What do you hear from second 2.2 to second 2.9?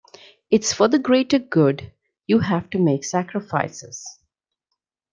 you have to